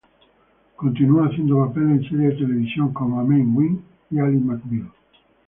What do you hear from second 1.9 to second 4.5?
en series de televisión como "Amen", "Wings" y "Ally